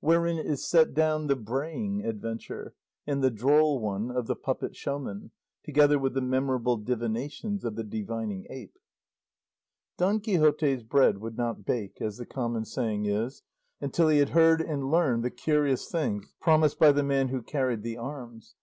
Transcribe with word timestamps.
WHEREIN 0.00 0.38
IS 0.38 0.66
SET 0.66 0.94
DOWN 0.94 1.26
THE 1.26 1.36
BRAYING 1.36 2.06
ADVENTURE, 2.06 2.72
AND 3.06 3.22
THE 3.22 3.30
DROLL 3.30 3.78
ONE 3.80 4.10
OF 4.10 4.26
THE 4.26 4.34
PUPPET 4.34 4.74
SHOWMAN, 4.74 5.30
TOGETHER 5.62 5.98
WITH 5.98 6.14
THE 6.14 6.22
MEMORABLE 6.22 6.78
DIVINATIONS 6.78 7.66
OF 7.66 7.74
THE 7.76 7.84
DIVINING 7.84 8.46
APE 8.48 8.78
Don 9.98 10.20
Quixote's 10.20 10.82
bread 10.84 11.18
would 11.18 11.36
not 11.36 11.66
bake, 11.66 12.00
as 12.00 12.16
the 12.16 12.24
common 12.24 12.64
saying 12.64 13.04
is, 13.04 13.42
until 13.78 14.08
he 14.08 14.20
had 14.20 14.30
heard 14.30 14.62
and 14.62 14.90
learned 14.90 15.22
the 15.22 15.28
curious 15.30 15.86
things 15.90 16.32
promised 16.40 16.78
by 16.78 16.90
the 16.90 17.02
man 17.04 17.28
who 17.28 17.42
carried 17.42 17.82
the 17.82 17.98
arms. 17.98 18.54